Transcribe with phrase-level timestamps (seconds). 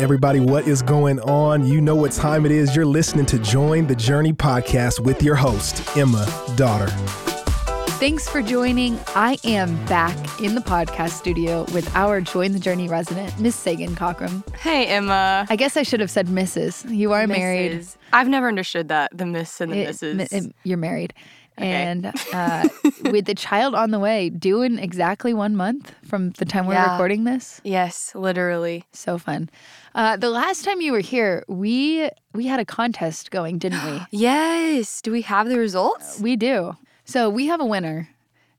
[0.00, 1.66] Everybody, what is going on?
[1.66, 2.74] You know what time it is.
[2.74, 6.26] You're listening to Join the Journey podcast with your host, Emma
[6.56, 6.86] Dotter.
[7.98, 8.98] Thanks for joining.
[9.14, 13.94] I am back in the podcast studio with our Join the Journey resident, Miss Saegan
[13.94, 14.42] Cockerham.
[14.58, 15.44] Hey, Emma.
[15.50, 16.90] I guess I should have said Mrs.
[16.90, 17.86] You are married.
[18.14, 20.14] I've never understood that, the Miss and the It- Mrs.
[20.16, 21.12] mi- it- you're married.
[21.60, 21.70] Okay.
[21.70, 22.68] And uh,
[23.10, 27.24] with the child on the way, doing exactly one month from the time we're recording
[27.24, 27.60] this.
[27.64, 28.84] yes, literally.
[28.92, 29.50] So fun.
[29.94, 34.00] Uh, the last time you were here, we we had a contest going, didn't we?
[34.10, 35.02] Yes.
[35.02, 36.20] Do we have the results?
[36.20, 36.76] We do.
[37.04, 38.08] So we have a winner.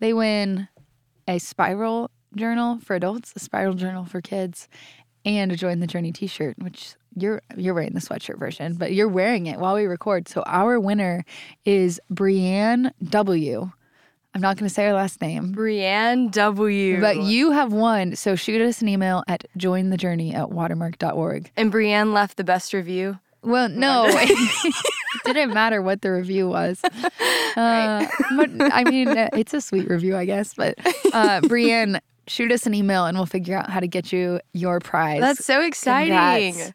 [0.00, 0.68] They win
[1.26, 4.68] a spiral journal for adults, a spiral journal for kids,
[5.24, 9.08] and a Join the Journey t-shirt, which you're you're wearing the sweatshirt version, but you're
[9.08, 10.28] wearing it while we record.
[10.28, 11.24] So our winner
[11.64, 13.70] is Brianne W.
[14.34, 17.00] I'm not going to say her last name, Brianne W.
[17.00, 18.16] but you have won.
[18.16, 21.52] So shoot us an email at jointhejourney at watermark.org.
[21.56, 23.20] And Brianne left the best review.
[23.42, 24.74] Well, no, it
[25.24, 26.80] didn't matter what the review was.
[27.64, 30.54] Uh, but I mean, uh, it's a sweet review, I guess.
[30.54, 30.74] But
[31.12, 34.80] uh, Brienne, shoot us an email and we'll figure out how to get you your
[34.80, 35.20] prize.
[35.20, 36.54] That's so exciting.
[36.54, 36.72] Congrats.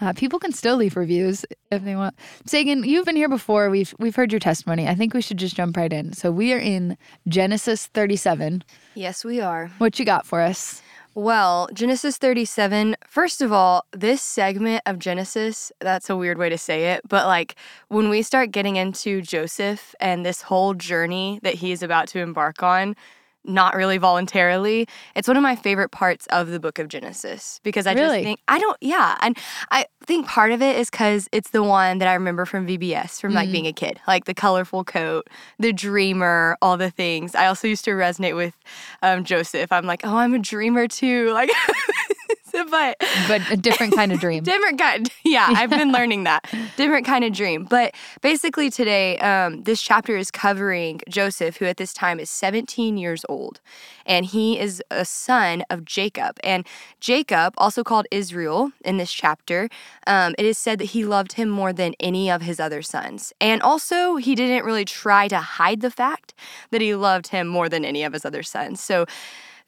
[0.00, 2.14] Uh, people can still leave reviews if they want.
[2.46, 3.70] Saegan, you've been here before.
[3.70, 4.86] We've we've heard your testimony.
[4.86, 6.12] I think we should just jump right in.
[6.12, 8.62] So we are in Genesis 37.
[8.94, 9.70] Yes, we are.
[9.78, 10.82] What you got for us?
[11.18, 16.58] Well, Genesis 37, first of all, this segment of Genesis, that's a weird way to
[16.58, 17.54] say it, but like
[17.88, 22.18] when we start getting into Joseph and this whole journey that he is about to
[22.18, 22.96] embark on,
[23.46, 27.86] not really voluntarily, it's one of my favorite parts of the book of Genesis because
[27.86, 28.18] I Really?
[28.18, 29.16] just think, I don't, yeah.
[29.20, 29.36] And
[29.70, 33.20] I think part of it is because it's the one that I remember from VBS,
[33.20, 37.34] from like being a kid, like the colorful coat, the dreamer, all the things.
[37.34, 38.54] I also used to resonate with
[39.02, 39.72] um, Joseph.
[39.72, 41.30] I'm like, oh, I'm a dreamer too.
[41.32, 41.50] Like,
[42.70, 42.96] but
[43.28, 44.42] But a different kind of dream.
[44.44, 45.08] different kind.
[45.24, 46.44] Yeah, I've been learning that
[46.76, 47.64] different kind of dream.
[47.64, 52.96] But basically, today, um, this chapter is covering Joseph, who at this time is 17
[52.96, 53.60] years old,
[54.04, 56.38] and he is a son of Jacob.
[56.42, 56.66] And
[57.00, 59.68] Jacob, also called Israel, in this chapter,
[60.06, 63.32] um, it is said that he loved him more than any of his other sons,
[63.40, 66.34] and also he didn't really try to hide the fact
[66.70, 68.80] that he loved him more than any of his other sons.
[68.80, 69.06] So.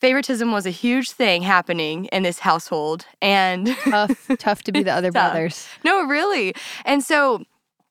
[0.00, 4.92] Favoritism was a huge thing happening in this household, and tough, tough to be the
[4.98, 5.32] other Tough.
[5.32, 5.68] brothers.
[5.84, 6.54] no, really.
[6.84, 7.44] And so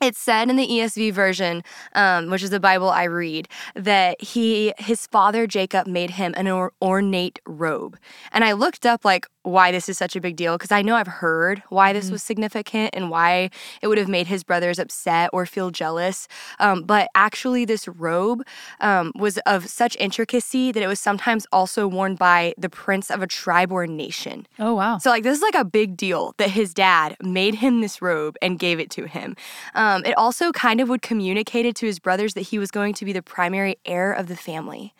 [0.00, 1.62] it's said in the ESV version,
[1.94, 6.48] um, which is the Bible I read, that he, his father Jacob, made him an
[6.48, 7.98] or- ornate robe.
[8.32, 10.96] And I looked up like why this is such a big deal because I know
[10.96, 15.30] I've heard why this was significant and why it would have made his brothers upset
[15.32, 16.26] or feel jealous.
[16.58, 18.42] Um, but actually, this robe
[18.80, 23.22] um, was of such intricacy that it was sometimes also worn by the prince of
[23.22, 24.46] a tribe or nation.
[24.58, 24.98] Oh wow.
[24.98, 28.36] So like this is like a big deal that his dad made him this robe
[28.42, 29.36] and gave it to him.
[29.74, 32.94] Um, it also kind of would communicate it to his brothers that he was going
[32.94, 34.94] to be the primary heir of the family,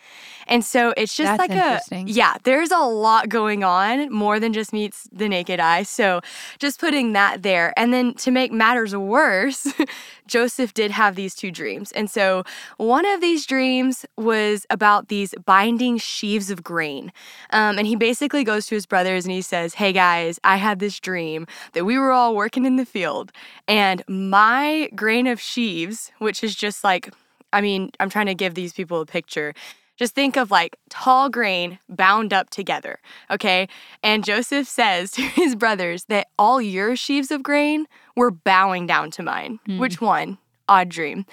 [0.47, 2.35] and so it's just That's like a yeah.
[2.45, 5.83] There's a lot going on more than just meets the naked eye.
[5.83, 6.21] So
[6.59, 9.67] just putting that there, and then to make matters worse,
[10.27, 12.45] Joseph did have these two dreams, and so
[12.77, 17.13] one of these dreams was about these binding sheaves of grain.
[17.51, 20.79] Um, and he basically goes to his brothers and he says, Hey guys, I had
[20.79, 23.33] this dream that we were all working in the field,
[23.67, 27.13] and my grain of sheaves, which is just like,
[27.53, 29.55] I mean, I'm trying to give these people a picture.
[29.97, 32.99] Just think of like tall grain bound up together,
[33.31, 33.69] okay?
[34.03, 39.11] And Joseph says to his brothers that all your sheaves of grain were bowing down
[39.13, 39.59] to mine.
[39.67, 39.79] Hmm.
[39.79, 40.39] Which one?
[40.69, 41.27] Odd dream.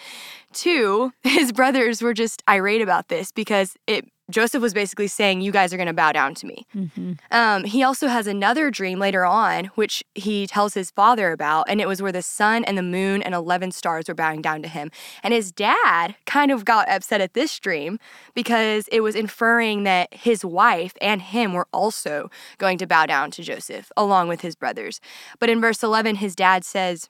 [0.54, 5.52] Two, his brothers were just irate about this because it Joseph was basically saying, "You
[5.52, 6.66] guys are going to bow down to me."
[7.30, 11.82] Um, he also has another dream later on, which he tells his father about, and
[11.82, 14.70] it was where the sun and the moon and 11 stars were bowing down to
[14.70, 14.92] him.
[15.24, 18.00] And his dad kind of got upset at this dream
[18.34, 23.30] because it was inferring that his wife and him were also going to bow down
[23.32, 25.02] to Joseph, along with his brothers.
[25.38, 27.10] But in verse 11, his dad says,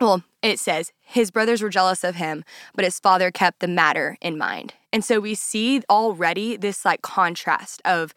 [0.00, 2.44] well, it says his brothers were jealous of him,
[2.74, 4.74] but his father kept the matter in mind.
[4.92, 8.14] And so we see already this like contrast of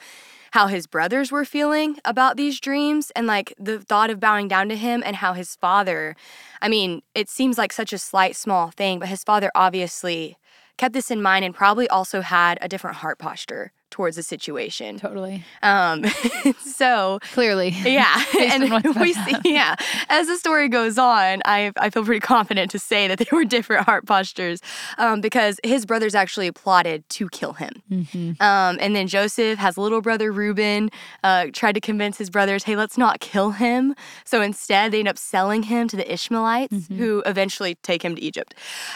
[0.51, 4.69] how his brothers were feeling about these dreams and like the thought of bowing down
[4.69, 6.15] to him and how his father,
[6.62, 10.38] I mean, it seems like such a slight, small thing, but his father obviously
[10.77, 14.98] kept this in mind and probably also had a different heart posture towards the situation.
[15.00, 15.44] Totally.
[15.63, 16.04] Um,
[16.60, 17.69] so Clearly.
[17.69, 18.69] yeah, and
[19.00, 19.75] we see, yeah,
[20.10, 23.45] as the story goes on, I I feel pretty confident to say that they were
[23.45, 24.60] different heart postures,
[24.98, 27.72] um, because his brothers actually plotted to kill him.
[27.92, 28.42] Mhm.
[28.42, 30.90] Um, and then Joseph has little brother Reuben,
[31.24, 33.95] uh, tried to convince his brothers, hey, let's not kill him.
[34.25, 36.98] So instead, they end up selling him to the Ishmaelites, Mhm.
[36.98, 38.54] who eventually take him to Egypt.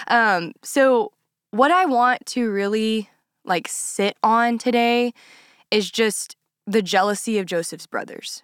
[0.08, 1.12] Um, so
[1.52, 3.10] what I want to really
[3.46, 5.14] like sit on today
[5.70, 6.36] is just
[6.68, 8.44] the jealousy of Joseph's brothers.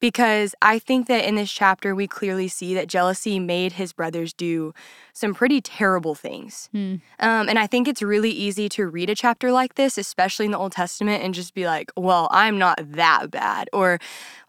[0.00, 4.32] Because I think that in this chapter, we clearly see that jealousy made his brothers
[4.32, 4.72] do
[5.12, 6.70] some pretty terrible things.
[6.72, 6.94] Hmm.
[7.18, 10.52] Um, and I think it's really easy to read a chapter like this, especially in
[10.52, 13.98] the Old Testament, and just be like, well, I'm not that bad, or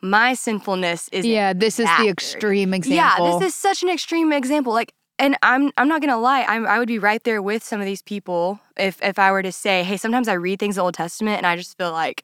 [0.02, 4.72] my sinfulness is Yeah, this is the extreme Yeah, this is such an extreme example.
[4.72, 7.80] Like, and I'm I'm not gonna lie, I'm, I would be right there with some
[7.80, 10.82] of these people if if I were to say, hey, sometimes I read things in
[10.82, 12.24] the Old Testament and I just feel like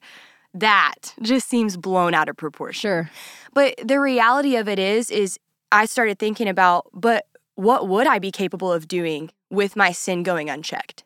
[0.52, 2.80] that just seems blown out of proportion.
[2.80, 3.10] Sure.
[3.54, 5.38] But the reality of it is, is
[5.70, 10.22] I started thinking about, but what would I be capable of doing with my sin
[10.22, 11.04] going unchecked?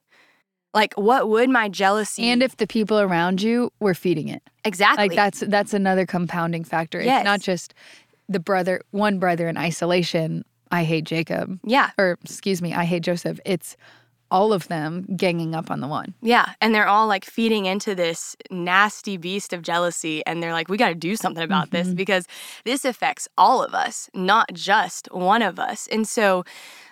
[0.74, 4.42] Like, what would my jealousy And if the people around you were feeding it.
[4.64, 7.00] exactly Like that's that's another compounding factor.
[7.00, 7.74] It's not just
[8.28, 11.60] the brother one brother in isolation, I hate Jacob.
[11.64, 13.38] yeah, Or excuse me, I hate Joseph.
[13.44, 13.76] It's
[14.30, 16.14] all of them ganging up on the one.
[16.22, 20.70] yeah, and they're all like feeding into this nasty beast of jealousy, and they're like,
[20.70, 21.96] we got to do something about this Mhm.
[21.96, 22.26] because
[22.64, 25.86] this affects all of us, not just one of us.
[25.92, 26.44] And so,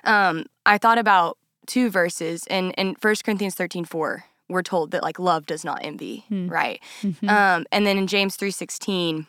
[0.04, 5.02] um, I thought about two verses, and in First Corinthians thirteen four, we're told that
[5.02, 6.48] like love does not envy, Hmm.
[6.48, 6.78] right?
[7.02, 7.26] Mhm.
[7.30, 9.26] Um, and then in James 3:16,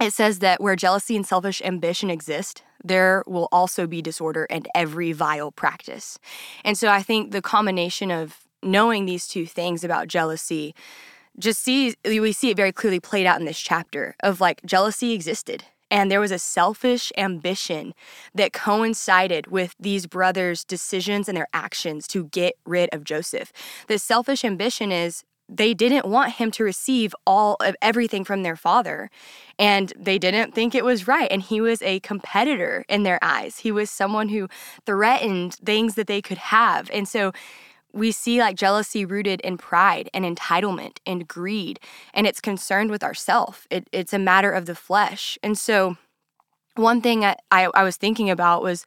[0.00, 4.68] it says that where jealousy and selfish ambition exist, there will also be disorder and
[4.74, 6.18] every vile practice.
[6.64, 10.74] And so I think the combination of knowing these two things about jealousy
[11.38, 15.12] just sees we see it very clearly played out in this chapter of like jealousy
[15.12, 17.92] existed and there was a selfish ambition
[18.34, 23.52] that coincided with these brothers' decisions and their actions to get rid of Joseph.
[23.88, 28.56] The selfish ambition is they didn't want him to receive all of everything from their
[28.56, 29.10] father
[29.58, 33.58] and they didn't think it was right and he was a competitor in their eyes.
[33.58, 34.48] He was someone who
[34.86, 37.32] threatened things that they could have and so
[37.94, 41.78] we see like jealousy rooted in pride and entitlement and greed
[42.14, 43.66] and it's concerned with ourself.
[43.70, 45.96] It, it's a matter of the flesh and so
[46.74, 48.86] one thing I, I, I was thinking about was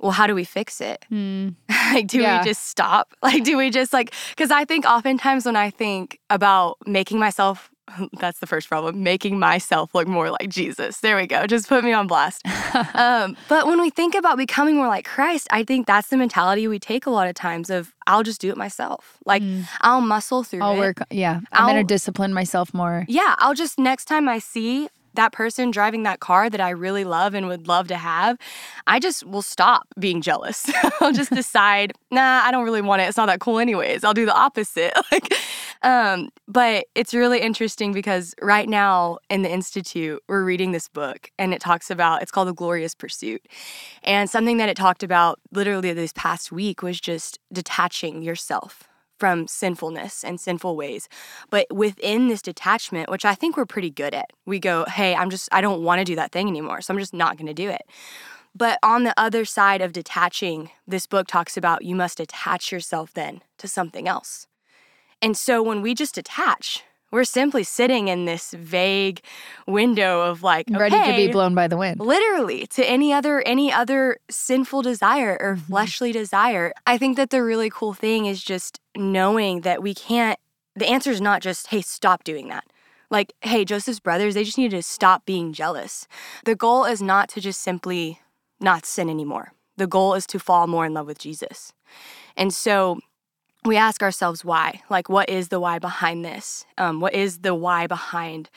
[0.00, 1.50] well how do we fix it Hmm.
[1.92, 2.40] like do Yeah.
[2.40, 6.18] we just stop like do we just like because i think oftentimes when i think
[6.30, 7.70] about making myself
[8.20, 11.82] that's the first problem making myself look more like jesus there we go just put
[11.84, 12.42] me on blast
[12.94, 16.68] um, but when we think about becoming more like christ i think that's the mentality
[16.68, 19.64] we take a lot of times of i'll just do it myself like Mm.
[19.80, 21.40] i'll muscle through I'll it work yeah.
[21.52, 23.04] I'm gonna discipline myself more.
[23.08, 27.04] yeah, I'll just next time I see that person driving that car that I really
[27.04, 28.38] love and would love to have,
[28.86, 30.70] I just will stop being jealous.
[31.00, 33.06] I'll just decide, nah, I don't really want it.
[33.06, 34.04] It's not that cool anyways.
[34.04, 34.94] I'll do the opposite.
[35.12, 35.34] like
[35.82, 41.30] um but it's really interesting because right now in the institute we're reading this book
[41.38, 43.46] and it talks about it's called The Glorious Pursuit.
[44.02, 48.89] And something that it talked about literally this past week was just detaching yourself
[49.20, 51.08] from sinfulness and sinful ways.
[51.50, 55.30] But within this detachment, which I think we're pretty good at, we go, hey, I'm
[55.30, 56.80] just, I don't want to do that thing anymore.
[56.80, 57.82] So I'm just not going to do it.
[58.54, 63.12] But on the other side of detaching, this book talks about you must attach yourself
[63.12, 64.48] then to something else.
[65.22, 69.20] And so when we just detach, we're simply sitting in this vague
[69.66, 72.00] window of like, Ready to be blown by the wind.
[72.00, 75.66] literally to any other any other sinful desire or Mhm.
[75.68, 76.72] fleshly desire.
[76.86, 80.38] I think that the really cool thing is just knowing that we can't
[80.76, 82.64] the answer is not just hey stop doing that.
[83.10, 86.06] Like hey joseph's brothers they just need to stop being jealous.
[86.44, 88.20] The goal is not to just simply
[88.60, 89.52] not sin anymore.
[89.76, 91.72] The goal is to fall more in love with jesus.
[92.36, 93.00] And so
[93.64, 96.64] we ask ourselves why like what is the why behind this?
[96.78, 98.48] Um, what is the why behind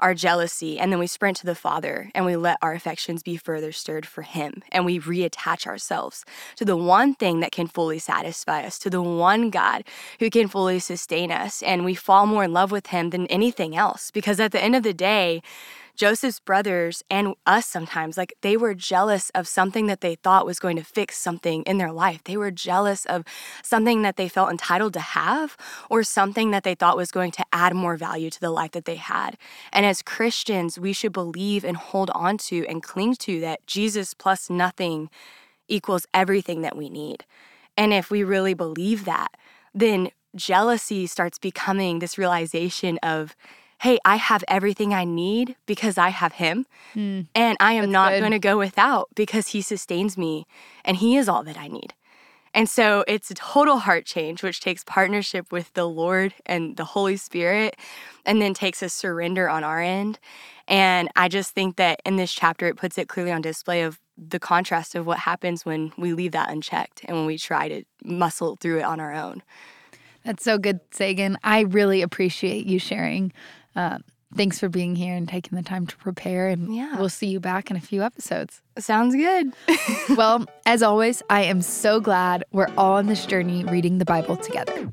[0.00, 0.78] our jealousy?
[0.78, 4.06] And then we sprint to the father and we let our affections be further stirred
[4.06, 6.24] for him and we reattach ourselves
[6.56, 9.84] to the one thing that can fully satisfy us to the one god
[10.18, 11.62] who can fully sustain us.
[11.62, 14.74] And we fall more in love with him than anything else because at the end
[14.74, 15.40] of the day
[15.98, 20.60] Joseph's brothers and us sometimes, like they were jealous of something that they thought was
[20.60, 22.22] going to fix something in their life.
[22.22, 23.24] They were jealous of
[23.64, 25.56] something that they felt entitled to have
[25.90, 28.84] or something that they thought was going to add more value to the life that
[28.84, 29.36] they had.
[29.72, 34.14] And as Christians, we should believe and hold on to and cling to that Jesus
[34.14, 35.10] plus nothing
[35.66, 37.24] equals everything that we need.
[37.76, 39.32] And if we really believe that,
[39.74, 43.34] then jealousy starts becoming this realization of,
[43.80, 46.66] hey, I have everything I need because I have him.
[46.94, 47.26] Mm.
[47.34, 50.46] And I am not going to go without because he sustains me
[50.84, 51.94] and he is all that I need.
[52.54, 56.84] And so it's a total heart change, which takes partnership with the Lord and the
[56.84, 57.76] Holy Spirit,
[58.24, 60.18] and then takes a surrender on our end.
[60.66, 64.00] And I just think that in this chapter, it puts it clearly on display of
[64.16, 67.84] the contrast of what happens when we leave that unchecked and when we try to
[68.02, 69.42] muscle through it on our own.
[70.24, 71.36] That's so good, Saegan.
[71.44, 73.32] I really appreciate you sharing.
[73.76, 73.98] Uh,
[74.34, 76.48] thanks for being here and taking the time to prepare.
[76.48, 76.98] And Yeah.
[76.98, 78.60] we'll see you back in a few episodes.
[78.78, 79.52] Sounds good.
[80.16, 84.36] well, as always, I am so glad we're all on this journey reading the Bible
[84.36, 84.92] together.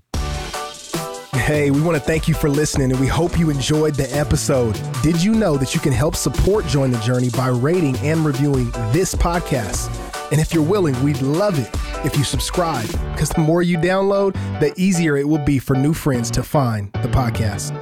[1.34, 4.80] Hey, we want to thank you for listening and we hope you enjoyed the episode.
[5.04, 8.72] Did you know that you can help support Join the Journey by rating and reviewing
[8.92, 9.92] this podcast?
[10.32, 11.70] And if you're willing, we'd love it
[12.04, 15.94] if you subscribe because the more you download, the easier it will be for new
[15.94, 17.74] friends to find the podcast.